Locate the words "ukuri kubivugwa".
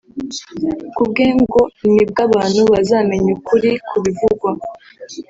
3.37-4.49